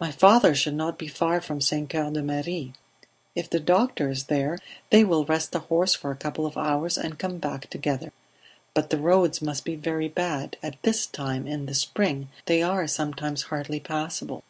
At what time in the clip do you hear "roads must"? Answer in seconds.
8.98-9.64